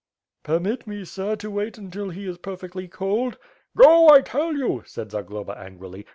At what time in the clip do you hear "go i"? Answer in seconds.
3.77-4.21